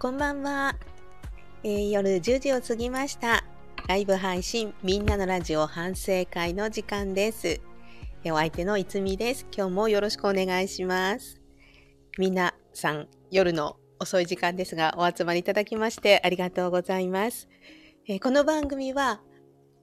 [0.00, 0.76] こんばんは、
[1.62, 3.44] えー、夜10時を過ぎました。
[3.86, 7.60] ライブ配信みんなのラジオ反省会の時間です。
[8.24, 9.46] お相手のいつみです。
[9.54, 11.38] 今日もよろしくお願いします。
[12.16, 17.50] 皆さん夜の遅い時間ですがお集まりいただきましてありがとうございます、
[18.08, 19.20] えー、この番組は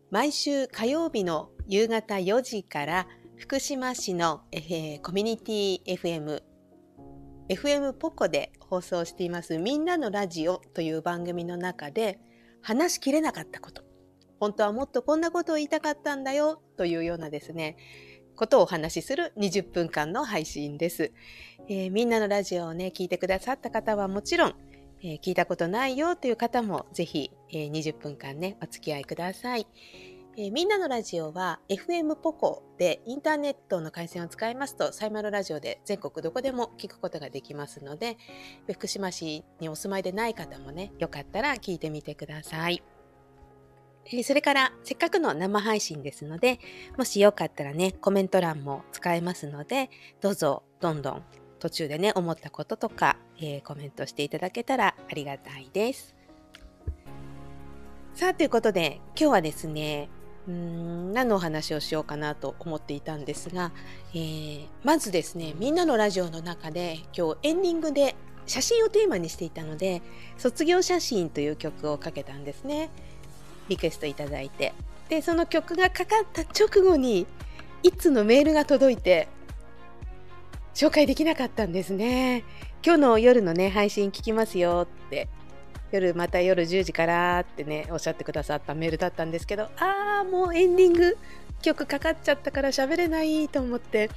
[0.10, 6.42] 毎週火曜日の夕方4時から福島市の、えー、コミュニティ FM
[7.50, 12.20] FM ポコで放送していますみんなのラジオという番組の中で
[12.62, 13.84] 話しきれなかったこと、
[14.40, 17.78] 本当はもっとこんなことを言いたかったんだよというようなですね、
[18.36, 21.14] ことをお話しする20分間の配信です。
[21.70, 24.56] えー、みんなのラジオをね、聞いてくださった方はもちろん、
[25.02, 29.68] えー、聞いたことないよという方もぜひ、えー、20分間ね、お付き合いください。
[30.40, 38.18] えー、みんなのラジオは FM ポコでインターネットの回線を使いますと、サイマルラジオで全国どこでも聞くことができますので、
[38.72, 42.84] 福島市にお住まいでない方もね、よかったら聞いてみてください。
[44.06, 46.60] えー、それから、せっかくの生配信ですので、
[47.00, 49.90] もしよかったらね、コメント欄も使えますので、
[50.22, 51.24] どうぞ、どんどん
[51.58, 56.16] 途中でね、思ったこととか、えー、コメントしていただけたらありがたいです。
[58.14, 60.10] さあ、ということで、今日はですね、
[60.48, 63.72] うん何のお話をしようかなと思っていたんですが、
[64.14, 70.02] えー、まずですねみんなのラジオの中で今日エンディングで写真をテーマにしていたので
[70.40, 72.90] 「卒業写真」という曲をかけたんですね。
[73.68, 74.74] リクエストいただいて。
[75.10, 77.28] でその曲がかかった直後に
[77.82, 79.30] いつのメールが届いて
[80.74, 82.44] 紹介できなかったんですね。
[82.86, 85.28] 今日の夜のね配信聞きますよって
[85.92, 91.18] 夜また夜10時からってねおっしゃってくださったメールだったんですけどああもうエンディング
[91.62, 94.10] 曲かかっちゃったから喋れないと思って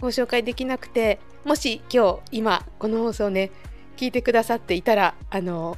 [0.00, 3.50] ご紹介できなくてもし今日今この放送ね
[3.96, 5.76] 聞いてくださっていたらあの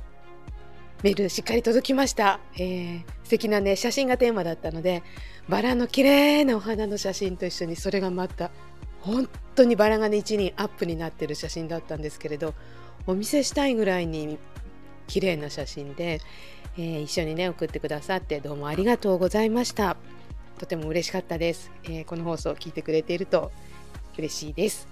[1.03, 5.03] メールしっかり届きました、えー、素敵なね写真がテーマだったので
[5.49, 8.51] バラの綺麗なお花の写真と一緒にそれがまた
[9.01, 12.55] 本当にバラがね一輪アップになってる写真だったんですけれど
[13.07, 14.39] お見せしたいぐらいに
[15.07, 16.21] 綺麗な写真で、
[16.77, 19.97] えー、一緒にね送ってくださってどうもありがとうございました。
[20.59, 23.53] とても嬉しかったです、えー、この放送を聞いてくれていると
[24.17, 24.89] 嬉しいです。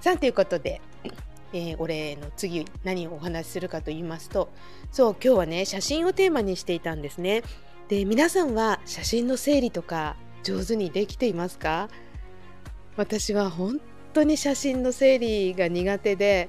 [0.00, 0.80] さあということで、
[1.52, 4.50] えー、お礼の次何をお話しするかと言いますと
[4.90, 7.42] そう今日はね写真をテーマにしていたんですね。
[7.88, 11.88] で皆さんは写真の整理とか上手にできていますか？
[12.96, 13.80] 私は本
[14.12, 16.48] 当に写真の整理が苦手で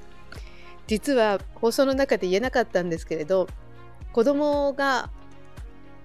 [0.88, 3.46] 実は放送の中で言えなかったんですけれど
[4.12, 5.10] 子供が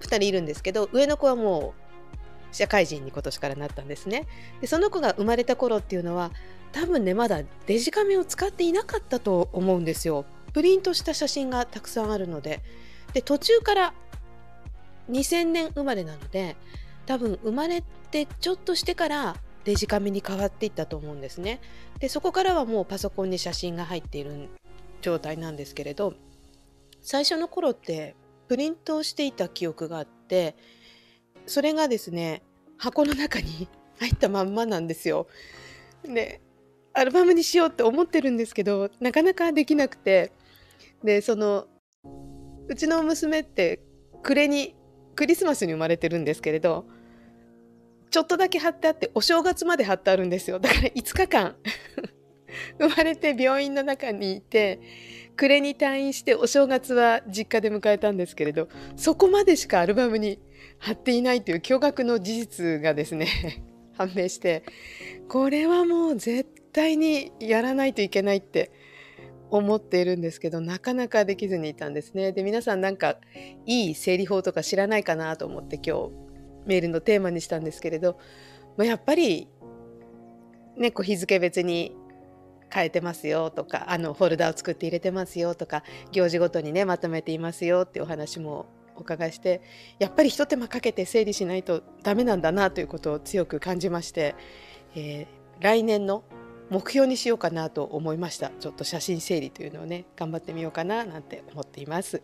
[0.02, 4.28] 2人いるんですけど上の子はもう社会人に今年からなったんですね。
[4.62, 6.32] でその子が生まれた頃っていうのは
[6.72, 10.26] 多分ねまだデジカメを使っていなかったと思うんですよ。
[10.54, 12.62] プリントした写真がたくさんあるので。
[13.14, 13.94] で途中から
[15.10, 16.56] 2000年生まれなので
[17.06, 21.60] 多分生まれてちょっとしてからデジカメに変わっていったと思うんですね。
[22.00, 24.50] でそこからはもうパソコンに写真が入っている
[25.04, 26.16] 状態なんですけれど
[27.02, 28.16] 最初の頃って
[28.48, 30.56] プリントをしていた記憶があって
[31.46, 32.42] それがですね
[32.78, 33.68] 箱の中に
[34.00, 35.28] 入ったまんまなんですよ。
[36.04, 36.42] で
[36.94, 40.32] アルバムにしようって思ってるんですけどなかなかできなくて
[41.04, 41.68] でその
[42.68, 43.82] うちの娘って
[44.22, 44.76] 暮れに
[45.16, 46.86] クリスマスに生まれてるんですけれど
[48.10, 51.56] ちょっとだけ貼ってあってお正月まで貼ってあるんですよだから5日間
[52.80, 54.80] 生まれて病院の中にいて
[55.36, 60.40] 暮れに退院してお正月は実家で迎えたんですけれどそこまでしかアルバムに
[60.80, 63.28] 貼っていないという驚愕の事実がですね
[63.98, 64.64] 判明して
[65.28, 68.72] これはもう絶対にやらないといけないって
[69.50, 72.32] 思っているんですけどなかなかできずにいたんですね。
[72.32, 73.20] で皆さんなんか
[73.66, 76.12] いい整理法とか知らないかなと思って今日
[76.66, 78.18] メールのテーマにしたんですけれど、
[78.78, 79.48] まあ、やっぱり
[80.76, 81.96] ね日付別に
[82.74, 88.66] 変えてますよとかあのフォルダを作って入れてますよとか行事ごとにねまとめていますよっていうお話も
[88.96, 89.62] お伺いして
[90.00, 94.36] やっぱりひと手間かけて整理しないとダメなんだなということを強く感じまして、
[94.96, 96.24] えー、来年の
[96.70, 98.50] 目標にしようかなと思いました。
[98.60, 102.24] ちょっと写真整理というのをね頑張ってみようかななんて思っています。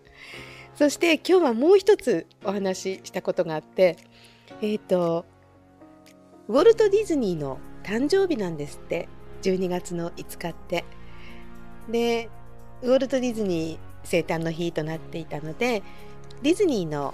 [0.75, 3.97] そして今日はもう一つお話ししたことがあって
[4.61, 5.25] えっ、ー、と
[6.47, 9.07] ウォルト・ディズニーの誕生日なんですって。
[9.41, 10.85] 12月の5日って
[11.89, 12.29] で
[12.81, 15.83] ウォルト・ディズニー生誕の日となっていたので
[16.41, 17.13] ディズニーの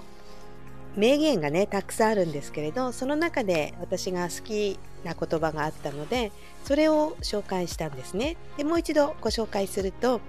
[0.96, 6.32] 名言がねたくさんあるんですけれどその中で私が好きな言葉があったので
[6.64, 10.20] それを紹介したんですねでもう一度ご紹介すると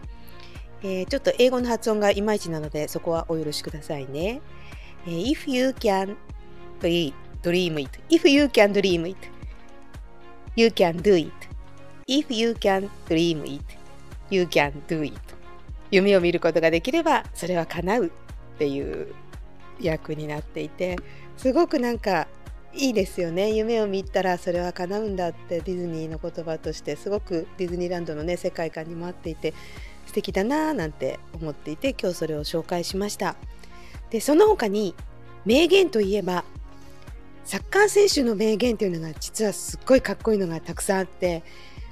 [0.84, 4.42] えー、ちょっと英語の発音がいまいちなので、そこはお許しくださいね。
[5.06, 6.16] if you can
[6.80, 9.18] dream it, if you can dream it,
[10.56, 11.32] you can do it.
[12.08, 13.64] If you can dream it,
[14.30, 15.14] you can do it.
[15.92, 18.10] 夢を見ることができれば、それは叶うっ
[18.58, 19.14] ていう
[19.80, 20.96] 役になっていて、
[21.36, 22.28] すごくなんか
[22.74, 29.54] いいですよね夢を見たらそれは叶うんだってディズニーの言葉としてすごくディズニーランドのね世界観にも合っていて
[30.06, 33.36] 素敵だなぁなんて思っていて今日それを紹介しました
[34.12, 34.96] でその他に
[35.46, 36.44] 名言といえば
[37.46, 41.44] サッカー選手の名言というのが実はすっごいかっこいいのがたくさんあって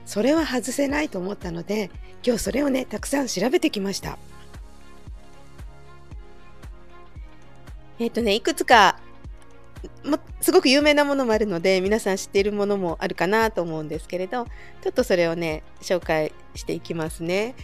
[0.06, 1.90] それは外せないと思ったので
[2.26, 4.18] 今日それをねたくさん調べてきました
[8.00, 9.00] えっ、ー、とねいくつか
[10.42, 14.46] すごく有名なものもあるので皆さん知っているものもあるかなと思うんですけれど
[14.82, 17.56] ちょっとそれをね紹介していきますね。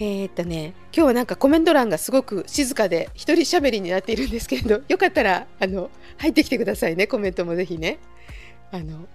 [0.00, 7.98] えー、っとね今日はなんかコメント欄がすごく静かで一人喋りになっているんですけれどよかったらあの入ってきてくださいねコメントもぜひね。
[8.70, 9.08] あの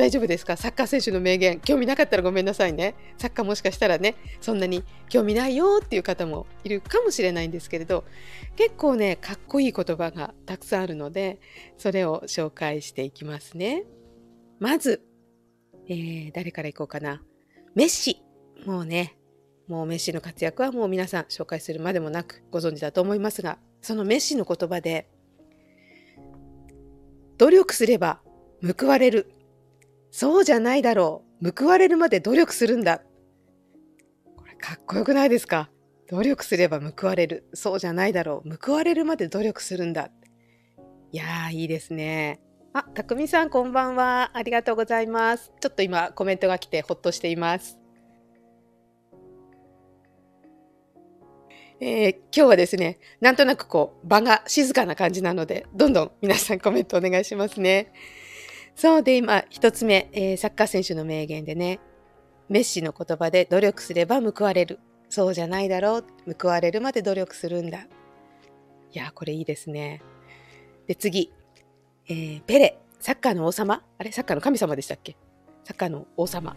[0.00, 0.56] 大丈夫ですか？
[0.56, 1.60] サッカー選手の名言。
[1.60, 2.94] 興味なかったらごめんなさいね。
[3.18, 8.04] サッカーもしかしたらねそんなに興味ないよっていう方もいるかもしれないんですけれど
[8.56, 11.38] 結構ねかっこいい言葉がたくさんあるので
[11.76, 13.84] それを紹介していきますね。
[14.58, 15.02] まず、
[15.86, 17.20] えー、誰からいこうかな？
[17.74, 18.22] メッシ。
[18.64, 19.18] もうね
[19.68, 25.10] もうメッシの活躍はもう皆さん紹介するまでもなくご存知だと思いますがそのメッシの言葉で
[27.36, 28.22] 努力すれば
[28.78, 29.34] 報われる。
[30.10, 31.52] そうじゃないだろう。
[31.56, 33.02] 報われるまで努力するんだ。
[34.36, 35.70] これかっこよくないですか？
[36.08, 37.48] 努力すれば報われる。
[37.54, 38.58] そうじゃないだろう。
[38.60, 40.10] 報われるまで努力するんだ。
[41.12, 42.40] いやー、いいですね。
[42.72, 44.30] あ、たくみさんこんばんは。
[44.34, 45.52] ありがとうございます。
[45.60, 47.78] ちょっと今コメントが来てほっとしています。
[51.80, 57.92] えー、今日はですね、なんとなくこう場が静かな感じなので、どんどん皆さんコメントお願いしますね。
[58.74, 61.80] そうで今一つ目、えー、サッカー選手の名言でね
[62.48, 64.80] メッシの言葉で努力すれば報われる。
[65.08, 66.04] そうじゃないだろう。
[66.40, 67.80] 報われるまで努力するんだ。
[67.80, 67.86] い
[68.92, 70.02] やこれいいですね。
[70.86, 71.32] で次、
[72.08, 73.82] えー、ペレサッカーの王様？
[73.98, 74.12] あれ？
[74.12, 75.16] サッカーの神様でしたっけ？
[75.64, 76.56] サッカーの王様。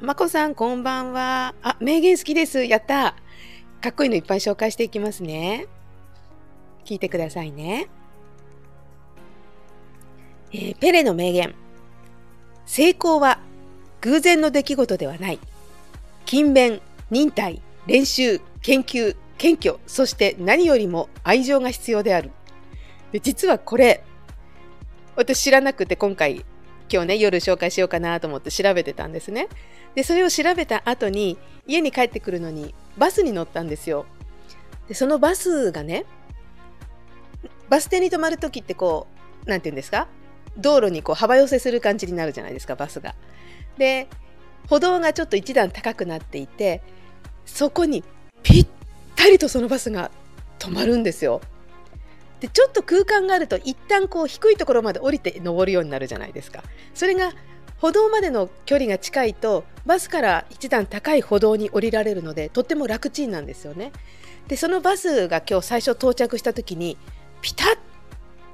[0.00, 1.54] まこさんこんばんは。
[1.62, 2.64] あ名言好きです。
[2.64, 3.16] やった
[3.80, 5.66] かっこいいのいっぱい紹介していきますね。
[6.84, 7.88] 聞いてくださいね。
[10.52, 11.54] えー、ペレの名言。
[12.66, 13.40] 成功は
[14.00, 15.38] 偶然の出来事ではない。
[16.26, 16.80] 勤勉、
[17.10, 22.30] 忍耐、練習、研究、謙虚、そして何よりも愛情が必要である。
[23.12, 24.04] で実はこれ、
[25.16, 26.44] 私知らなくて今回、
[26.90, 29.48] 今日ね、夜紹介しようかなと思って調べてたんですね。
[29.94, 34.06] で、それを調べた後に、家に帰ってくるのにバスに乗ったんですよ。
[34.88, 36.04] で、そのバスがね、
[37.68, 39.06] バス停に止まるときってこ
[39.46, 40.08] う、なんて言うんですか？
[40.58, 43.14] 道路にこう幅寄せする感じになるじゃないですかバスが。
[43.78, 44.08] で
[44.68, 46.82] 歩道がちょっと一段高くなっていて
[47.46, 48.04] そこに
[48.42, 48.66] ぴっ
[49.16, 50.10] たりとそのバスが
[50.58, 51.40] 止まるんですよ。
[52.40, 56.62] でちょっと空間があると一旦こう低いところまで降りて登るようになるじゃないですか。
[56.94, 57.32] それが
[57.78, 63.92] 歩道までの距離が近いとバスから一段高い歩道に降りられるのでとっても楽ちんなんですよね。
[64.48, 66.96] でそのバスが今日最初到着した時に
[67.40, 67.78] ピタッ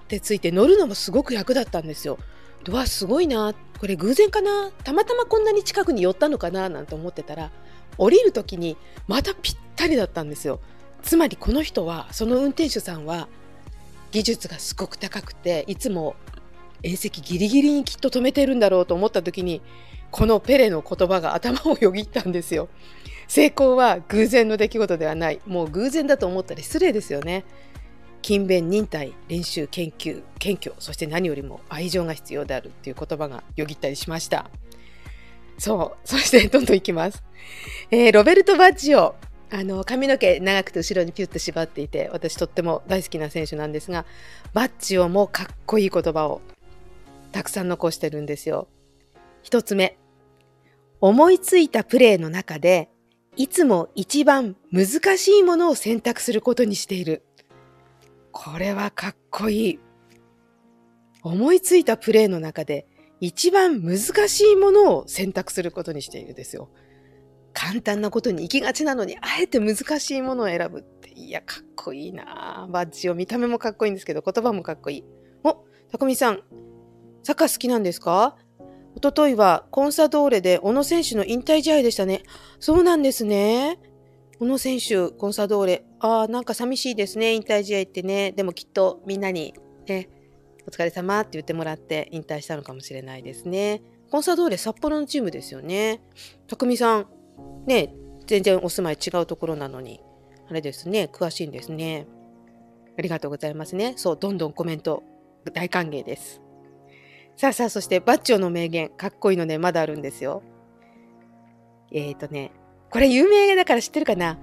[0.05, 2.19] ってついて乗るのもすごく楽だったんですよ。
[2.67, 7.51] うわすごいなこれ偶然かなたまたまこんなに近くに寄ったのかななんて思ってたら
[7.99, 10.61] 降りる時にまたぴったりだったんですよ。
[11.03, 13.29] つまりこの人はその運転手さんは
[14.11, 16.17] 技術がすごく高くていつも
[16.83, 19.61] 縁石ギリギリにきっと止めてるんだろうと思った時に
[20.11, 22.69] このペレの言葉が頭をよぎったんですよ。
[23.27, 27.45] 成功は偶然の出来事ではないもう偶然だと思ったら失礼ですよね。
[28.25, 34.49] 勤勉忍耐練習研究謙虚そして何よりも愛情が必要であるっていう言葉がよぎったりしました。
[35.59, 37.23] そう そしてどんどんいきます、
[37.91, 39.15] えー、ロベルト・バッジオ
[39.51, 44.07] あの髪の毛長くて後ろにピュッと縛っていて私とっても大好きな選手なんですが
[44.55, 46.41] バッジオもかっこいい言葉を
[47.31, 48.69] たくさん残してるんですよ。
[49.43, 49.99] 一つ目
[51.01, 52.89] 思いついたプレーの中で
[53.37, 57.23] いつも一番難しいものを選択することにしている。
[58.37, 59.81] これはかっこいい。
[61.23, 62.89] 思いついたプレーの中で
[63.21, 63.99] 一番難
[64.29, 66.69] しいものを選択することにしているですよ。
[67.53, 75.05] 簡単なことに行きがちなのに、あえて難しいものを選ぶって、いや、かっこいいなバッジを見た目もかっこいいんですけど、言葉もかっこいい。
[75.45, 76.43] お、たくみさん、
[77.23, 78.37] サッカー好きなんですか？
[78.97, 82.25] おとといはコンサドーレで小野選手の引退試合でしたね。
[82.59, 83.79] そうなんですね。
[84.41, 88.31] 小野選手、コンサドーレ、ああ、なんか寂しいですね、引退試合ってね。
[88.33, 89.55] でもきっとみんなに
[89.87, 90.11] ね、
[90.67, 93.81] お疲れ様って言ってもらって引退したのかもしれないですね。
[94.11, 96.03] コンサドーレ札幌のチームですよね。
[96.47, 97.07] 匠さん、
[97.67, 97.95] ね、
[98.27, 100.03] 全然お住まい違うところなのに、
[100.51, 102.07] あれですね、詳しいんですね。
[102.99, 103.95] ありがとうございますね。
[103.97, 105.03] そう、どんどんコメント
[105.55, 106.43] 大歓迎です。
[107.35, 110.43] さあさあ、そしてバッチョの名言、かっこいいのね、まだあるんですよ。
[111.91, 112.53] えっ、ー、とね、
[112.91, 114.39] これ有名だから知ってるかな？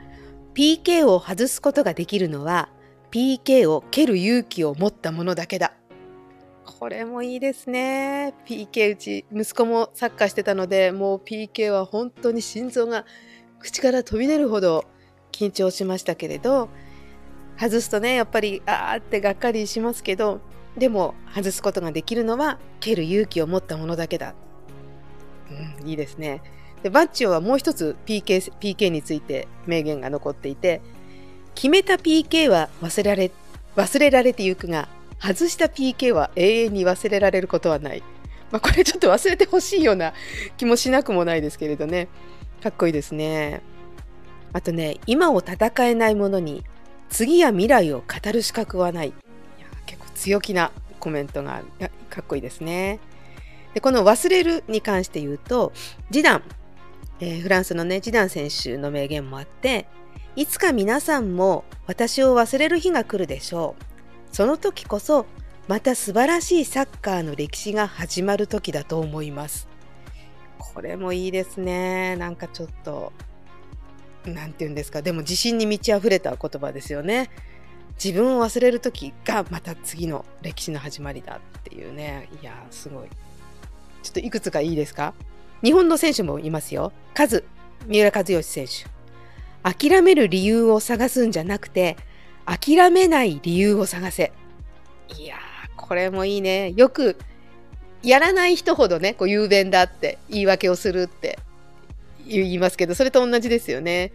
[0.53, 2.69] ?PK を外すことができるのは
[3.11, 5.73] PK を蹴る勇気を持ったものだけだ。
[6.65, 8.33] これもいいですね。
[8.45, 13.05] PK うち、息子もサッカーしてたので、もう PK は本当に心臓が
[13.59, 14.85] 口から飛び出るほど
[15.31, 16.69] 緊張しましたけれど、
[17.59, 20.41] 外すとね、やっぱり、あーってがっかりしますけど、
[20.77, 24.33] でも外すことができるのは蹴る勇気を持ったものだけだ。
[25.81, 26.41] うん、いいですね。
[26.83, 30.81] でバッチョはもう一つ PK, PK について名言が残っていて
[31.55, 33.31] 決めた PK は忘れられ
[33.75, 34.87] 忘れられてゆくが
[35.21, 38.01] 外した PK は永遠に忘れられることはない。
[38.49, 40.13] まあ、これちょっと忘れてほしいような
[40.57, 42.09] 気もしなくもないですけれどね
[42.61, 43.61] かっこいいですね。
[44.51, 46.65] あとね今を戦えないものに
[47.09, 49.09] 次や未来を語る資格はない。
[49.09, 49.11] い
[49.59, 51.61] や結構強気なコメントが
[52.09, 52.99] かっこいいですね。
[53.73, 55.71] でこの「忘れる」に関して言うと
[56.11, 56.43] 示談
[57.21, 59.85] えー、フランスのね、ジダン選手の名言もあって、
[60.35, 64.35] いつか皆さんも私を忘れる日が来るでしょう。
[64.35, 65.27] その時こそ、
[65.67, 69.67] また素晴らしいサッカーの歴史が始まる時だと思います。
[70.57, 72.15] これもいいですね。
[72.15, 73.13] なんかちょっと、
[74.25, 75.03] なんて言うんですか。
[75.03, 77.29] でも自信に満ち溢れた言葉ですよね。
[78.03, 82.29] 自分を忘れる時がまた次の歴史の始まりだっていうね。
[82.41, 83.07] いやすごい。
[84.01, 85.13] ちょっといくつかいいですか？
[85.63, 86.91] 日本の選手もいますよ。
[87.13, 87.43] カズ、
[87.87, 88.89] 三浦知良選手。
[89.63, 91.97] 諦める理由を探すんじゃなくて、
[92.45, 94.31] 諦めない理由を探せ。
[95.17, 95.39] いやー、
[95.77, 96.73] これもいいね。
[96.75, 97.17] よく、
[98.01, 101.37] やらない人ほどね、こう雄弁だって言い訳をするって
[102.27, 104.11] 言いますけど、それと同じですよね。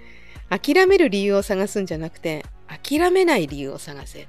[0.51, 4.27] 諦める理由を探すんじゃなくて、諦めない理由を探せ。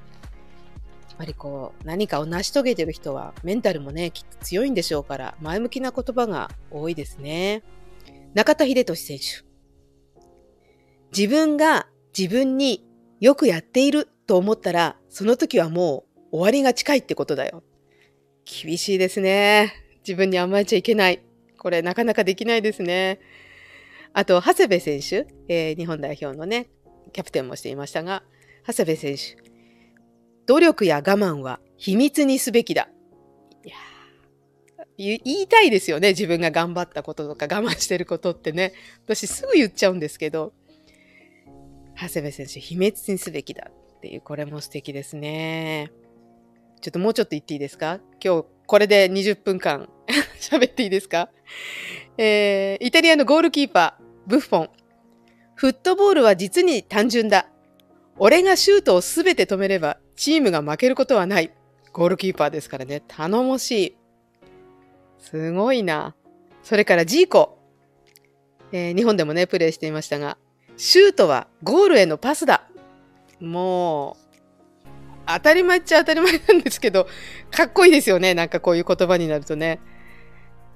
[1.17, 7.63] ぱりこう何かを成し遂げてる人はメンタルもねきっと強いんでしょうから前向きな言葉が多いですね。
[8.33, 9.45] 中田秀俊選手。
[11.17, 12.85] 自分が自分に
[13.19, 17.63] よくやっていると思ったらその時はもう終わりが近いってことだよ。
[18.45, 19.73] 厳しいですね。
[20.07, 21.21] 自分に甘えちゃいけない。
[21.57, 23.19] これなかなかできないですね。
[24.13, 26.69] あと長谷部選手、えー、日本代表のね
[27.13, 28.23] キャプテンもしていましたが
[28.65, 29.46] 長谷部選手。
[30.47, 32.89] 努力や我慢は秘密にすべきだ。
[33.63, 33.75] いや
[34.97, 36.09] 言いたいですよね。
[36.09, 38.73] 自分が頑張ったこととか我慢してることってね。
[39.05, 40.53] 私すぐ言っちゃうんですけど、
[41.95, 45.91] 長谷部選手、秘密にすべきだっていう、これも素敵ですね。
[46.81, 47.99] ちょっともうちょっと言っていいですか？
[48.23, 49.89] 今日これで20分間
[50.39, 51.29] 喋っていいですか？
[52.17, 54.69] えー、イタリアのゴールキーパー、ブッフォン。
[55.55, 57.49] フットボールは実に単純だ。
[58.17, 61.51] 俺がシュートをすべて止めればチームが負けることはない。
[61.93, 63.01] ゴールキーパーですからね。
[63.07, 63.97] 頼もしい。
[65.19, 66.15] すごいな。
[66.63, 67.57] それからジーコ。
[68.71, 70.37] えー、日本でもね、プレーしていましたが、
[70.75, 72.67] シュートはゴールへのパスだ。
[73.39, 74.87] もう、
[75.27, 77.07] 当たり前っちゃ当たり前なんですけど、
[77.51, 78.33] かっこいいですよね。
[78.33, 79.79] なんかこういう言葉になるとね。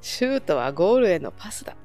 [0.02, 1.76] シュートはゴールへのパスだ。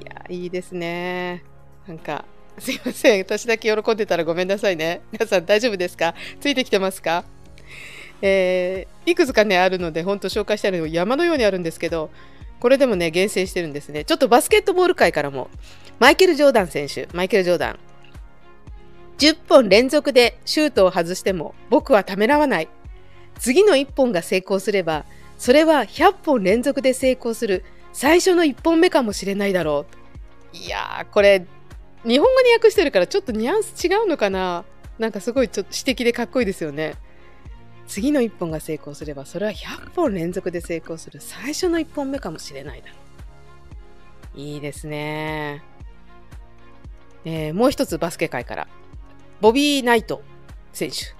[0.00, 1.44] いや、いいですね。
[1.86, 2.24] なんか、
[2.58, 3.20] すいません。
[3.20, 5.02] 私だけ喜んでたらごめんなさいね。
[5.12, 6.14] 皆さん大丈夫ですか？
[6.40, 7.24] ついてきてますか？
[8.22, 12.10] えー、いくつかね、あるので、本当紹介したいの山のようにあるんですけど、
[12.60, 14.04] これでもね、厳選してるんですね。
[14.04, 15.50] ちょっとバスケットボール界からも、
[15.98, 17.78] マイケル・ジョーダン選手、マイケル・ジョーダン。
[19.18, 22.68] 10本連続でシュートを外しても僕はためらわない。
[23.38, 25.04] 次の1本が成功すれば、
[25.38, 29.86] それは100本連続で成功する最初の1本目かもしれないだろ
[30.52, 30.56] う。
[30.56, 31.46] いやー、これ
[32.06, 34.64] 日本語に訳してるからちょっとニュアンス違うのかな？
[34.98, 36.94] なんかすごいちょっと指摘でかっこいいですよね。
[37.88, 42.94] 次の1本が成功すればそれは100本連続で成功する最初の1本目かもしれないだろ
[44.36, 44.38] う。
[44.38, 45.62] いいですね。
[47.24, 48.68] えー、もう一つバスケ界から
[49.40, 50.22] ボビー・ナイト
[50.72, 51.14] 選手。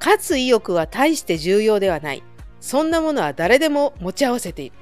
[0.00, 2.22] 勝つ意欲は大して重要ではない。
[2.60, 4.76] そんなものは誰でも持ち合わせている。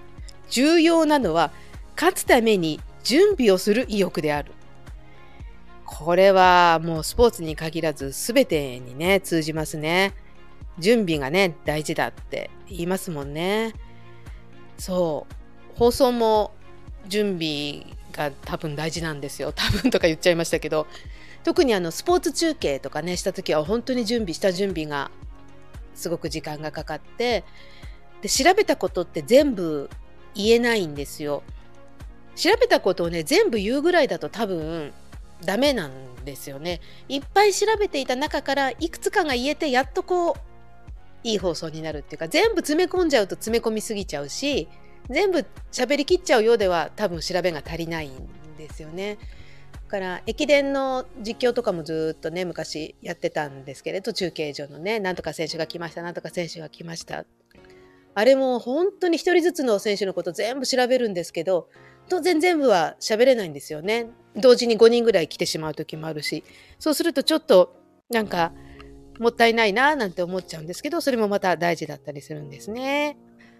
[0.48, 1.52] 重要なのは
[1.96, 4.52] 勝つために準備をする意欲である。
[5.86, 10.14] これはもうスポーツに限らず全てにね通じますね。
[10.78, 13.72] 準備がね大事だって言いますもんね。
[14.78, 16.52] そう放送も
[17.08, 20.86] 準備が多分大事なんですよ多分とか言っちゃいましたけど
[21.44, 25.10] 特にあのスポーツ中継とかねした時は本当に準備した準備が
[25.94, 27.44] すごく時間がかかって
[28.20, 29.88] で調べたことって全部
[30.34, 31.42] 言えないんですよ。
[32.34, 34.92] 調べたことをね全部言うぐらいだと多分
[35.44, 36.80] ダメなんですよね。
[37.08, 40.34] いっぱい調べていた中からいくつかが言えてやっとこう
[41.24, 44.68] いい放送になるっていうか全部詰め込んじゃうと詰め込みすぎちゃうし
[45.10, 49.18] 全部喋りきっちゃうようでは多分調べが足りないんですよね。
[49.72, 57.24] だから駅伝の実況とかもずっとね昔やってたんですけれど中継所のねなんとか選手が来ましたなんとか選手が来ました
[58.14, 61.68] あれも本当に1人ずつの選手のこと全部調べるんですけど
[62.08, 66.44] 当然全部は喋れないんですよね同時に5人ぐらい来てしまう時もあるし
[66.78, 67.76] そうするとちょっと
[68.10, 68.52] なんか
[69.18, 73.16] もったいないななんて思っちゃうんですけどそれもまた大事だったりするんですね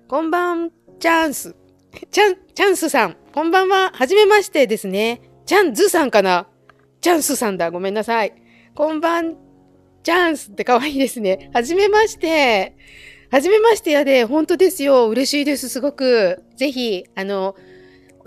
[0.09, 1.57] こんばんチャンス
[2.11, 6.49] チャンチャンスさんこんばんははじめましてですねチャンズさんかな？
[7.01, 7.71] チャンスさんだ。
[7.71, 8.35] ごめんなさい。
[8.75, 9.37] こんばん、
[10.03, 11.51] チャンスって可愛いですね。
[11.55, 12.75] はじめまして。
[13.31, 15.09] はじめましてやで、本当ですよ。
[15.09, 15.69] 嬉しいです。
[15.69, 16.43] すごく。
[16.57, 17.55] ぜひ、あの、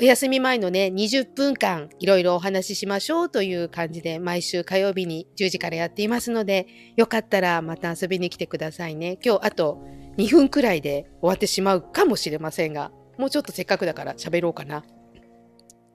[0.02, 9.20] お休み前のね、20分間、いろいろお話ししましょうという感じで、毎週火曜日に10時からやっていますので、よかったらまた遊びに来てくださいね。
[9.22, 9.84] 今日、あと
[10.16, 14.86] 2分くらいで終わってしまうかもしれませんが、もうちょっとせっかくだから喋ろうかな。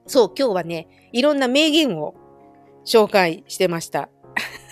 [0.05, 2.13] そう、今日はね、いろんな名言を
[2.85, 4.09] 紹介してました。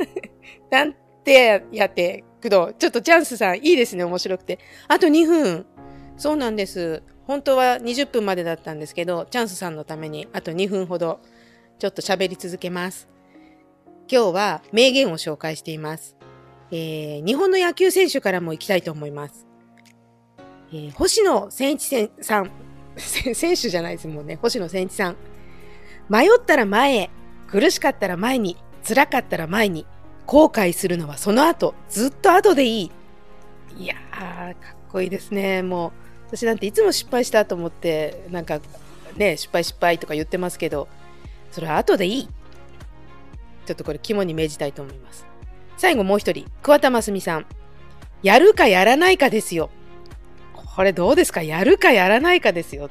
[0.70, 4.60] なんてやって、工藤、ちょっとチャンスさん、いいですね、面白くて。
[4.88, 5.66] あと2分。
[6.18, 7.02] そうなんです。
[7.27, 11.20] 本当は20分までだったんですけど、チャンスさんのためにあと2分ほど、
[11.80, 13.08] ちょっと喋り続けます。
[14.12, 16.15] 今日は名言を紹介しています。
[16.72, 19.48] えー、日本の野球選手からも行きたいと思います。
[20.72, 22.51] えー、星野千一さん、
[22.98, 24.36] 選手じゃないですもんね。
[24.42, 25.15] 星野千一さん。
[26.10, 27.10] 迷ったら前へ、
[27.48, 29.86] 苦しかったら前に、辛かったら前に、
[30.25, 32.92] 後悔するのはその後、ずっと後でいい。
[33.77, 35.62] いやー、かっこいいですね。
[35.62, 36.02] もう、
[36.35, 38.59] 私なんていつも失敗したと思って、なんか
[39.17, 40.87] ね、失敗失敗とか言ってますけど、
[41.51, 42.27] それは後でいい。
[43.67, 45.27] ちょっとこれ肝に銘じたいと思います。
[45.77, 47.46] 最後もう一人、桑田真澄さん。
[48.24, 49.69] やるかやらないかですよ。
[50.53, 51.43] これどうですか？
[51.43, 52.89] やるかやらないかですよ。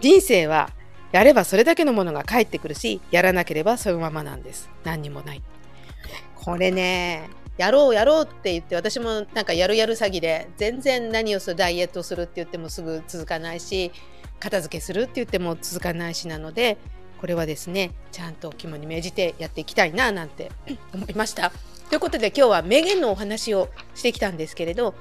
[0.00, 0.70] 人生は
[1.12, 4.70] やればそれだけのものが返ってくるし、やらなければそのままなんです。
[4.82, 5.42] 何にもない。
[6.36, 13.92] これね、やろうやろうって言って私もなんかやるやる詐欺で全然何をするダイエットするって言ってもすぐ続かないし
[14.40, 16.78] 片付けするって言っても続かないしなので
[17.20, 20.50] これはですねちゃんと肝に銘じてやっていきたいななんて
[20.92, 21.52] 思いました。
[21.88, 24.94] ということで今日は名言のお話をしてきたんですけれど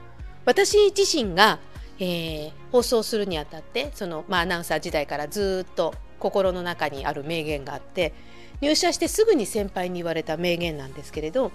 [0.45, 1.59] 私自身が
[2.03, 8.13] えー、放送するにあたってその、まあ、アナウンサー時代からずっと心の中にある名言があって
[8.59, 11.51] 入社してすぐに先輩に言われた名言なんですけれど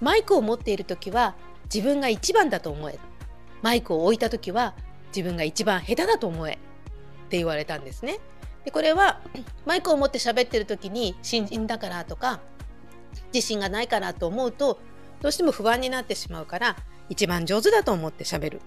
[0.00, 1.34] マイクを持っている時は
[1.72, 2.98] 自分が一番だと思え
[3.62, 4.74] マイクを置いた時は
[5.14, 6.56] 自分が一番下手だと思えっ
[7.28, 8.18] て言われたんですね。
[8.64, 9.20] でこれは
[9.66, 12.40] マイクを持って喋ってる時に新人だからとか
[13.32, 14.78] 自信がないからと思うと
[15.20, 16.76] どうしても不安になってしまうから
[17.08, 18.60] 一番上手だと思って喋る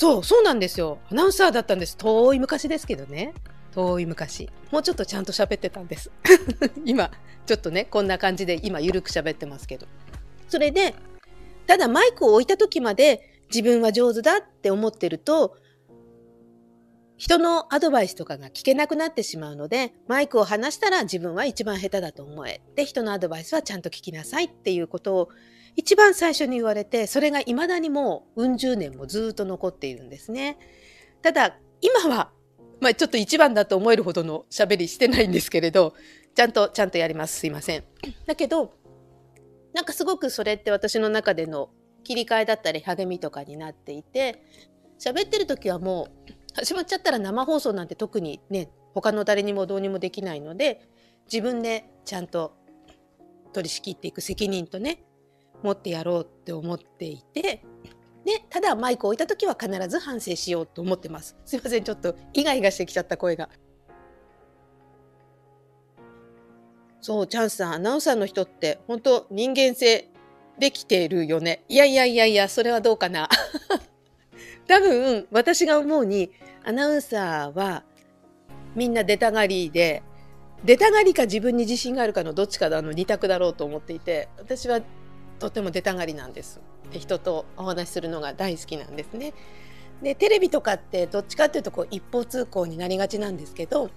[0.00, 0.98] そう、そうなんですよ。
[1.10, 1.94] アナウンサーだったんです。
[1.98, 3.34] 遠い昔ですけどね。
[3.74, 4.48] 遠い昔。
[4.70, 6.10] もうちょっとちゃんと喋ってたんです。
[6.84, 7.10] 今、
[7.46, 9.86] ちょっとね、こんな感じで今、ゆるく喋ってますけど。
[10.48, 10.94] それで、
[11.66, 15.56] ただマイクを置いた時まで自分は上手だって思ってると、
[17.16, 22.62] 人のアドバイスとかが聞けなくなってしまうので、マイクを離したら自分は一番下手だと思え。
[22.76, 25.28] で、人のアドバイスはちゃんと聞きなさいっていうことを
[25.76, 30.58] 一番最初に言われてそれが未だにもううん十年もずっと残っているんですね。
[31.22, 32.32] ただ今は、
[32.80, 35.94] まあ、ちょっと一番だと思えるほどの喋りしてないんですけれど
[36.34, 37.84] ちゃんとちゃんとやりますすいません。
[38.26, 38.72] だけど
[39.74, 41.70] なんかすごくそれって私の中での
[42.02, 44.42] 切り替えだったり励みとかになっていて
[44.98, 50.88] 喋ってる時はもう始まっちゃったら生放送なんて特にね他の誰にもどうにもできないので
[51.30, 52.56] 自分でちゃんと
[53.52, 55.04] 取り仕切っていく責任とね
[55.62, 57.62] 持ってやろうって思っていて、
[58.24, 61.36] ね、ただマイクを置いた時は必ず反省しようと思ってます。
[61.44, 63.48] すいません、ちょっとイガイガしてきちゃった声が。
[67.00, 70.10] そう、チャンスさん、アナウンサーの人って本当人間性
[70.58, 71.64] できてるよね。
[71.68, 73.28] いやいやいやいや、それはどうかな。
[74.68, 76.30] 多分、私が思うに、
[76.62, 77.84] アナウンサーは
[78.74, 80.02] みんな出たがりで、
[80.62, 84.82] 出たがりか自分に自信があるかのどっちかの二択だろうと思っていて、私は
[85.38, 86.60] とても出たがりなんです
[86.98, 89.32] 人とお話しするのが大好きなんですね
[90.02, 93.90] でテレビとかってどっちかっていうとこう一方通行になりがちなんですけど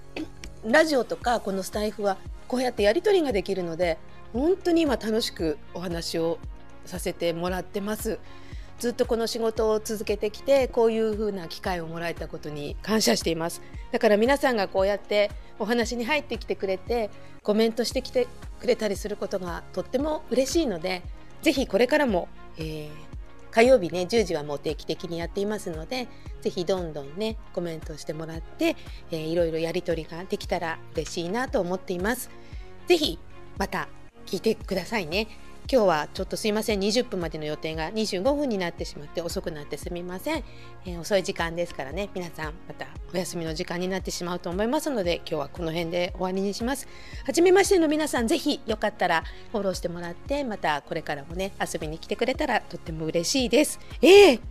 [0.66, 3.98] ラジオとかこのスタイフはこうやってやり取りができるので
[4.34, 6.40] 本当に今楽しくお話を
[6.86, 8.20] させてもらってます。
[8.80, 17.10] ずっとこの仕事を続けてきてこういう風な機会をもらえたことに感謝していますだから皆さんがこうやってお話に入ってきてくれて
[17.44, 18.28] コメントしてきて
[18.60, 21.04] くれたりすることがとっても嬉しいので
[21.44, 22.90] ぜひこれからも、えー、
[23.52, 26.08] 火曜日ね10時はもう定期的にやっていますので
[26.42, 28.76] ぜひどんどんねコメントしてもらって、
[29.12, 32.30] えー、いろいろやり取りができたら嬉しいなと思っています。
[32.88, 33.20] ぜひ
[33.58, 33.88] また
[34.26, 35.28] 聞いてくださいね。
[35.72, 36.80] 今日はちょっとすいません。
[36.80, 40.44] 20分までの予定が25分になってしまって遅くなってすみません、
[40.86, 42.10] えー、遅い時間ですからね。
[42.14, 46.88] 皆さんまたお休みの時間になってしまうと思いますので今日はこの辺で終わりにします。
[47.26, 53.80] 初めましての皆さんぜひよかったらフォローしてもらってまたこれからもね遊びに来てくれたらとっても嬉しいです。
[54.02, 54.42] えー、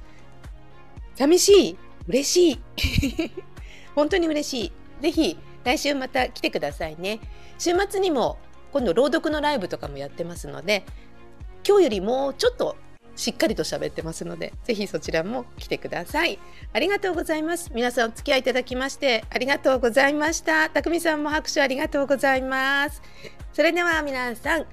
[1.15, 1.79] 寂しい。
[2.09, 3.33] 嬉しい。
[3.95, 4.73] 本当に嬉しい。
[5.03, 7.21] ぜひ来週また来てくださいね。
[7.59, 8.39] 週末にも
[8.73, 10.85] 今度朗読のライブとかもやってますので
[11.67, 12.77] 今日よりもちょっと
[13.15, 16.39] しっかりと喋ってますので、ぜひそちらも来てください。
[16.73, 17.71] ありがとうございます。
[17.75, 20.71] 皆さんお付き合いいただきましてありがとうございました。
[20.71, 23.03] たくみさんも拍手ありがとうございます。
[23.53, 24.67] それでは皆さん、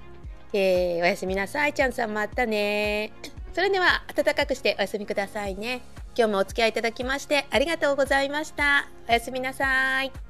[0.53, 1.73] えー、おやすみなさい。
[1.73, 3.11] ちゃんさんまたね。
[3.53, 5.81] それでは暖かくしておやすみくださいね。
[6.17, 8.87] 今日もお付き合いいただきましてありがとうございました。
[9.09, 10.28] おやすみなさい。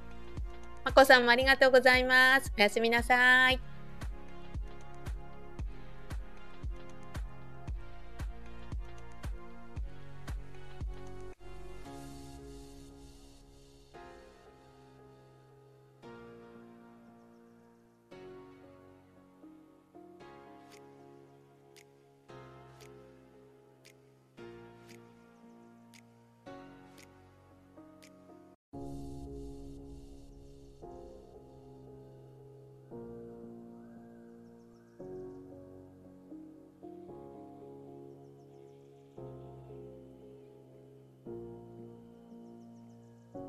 [0.84, 2.52] まこさんもありがとうございます。
[2.58, 3.79] おやすみなさい。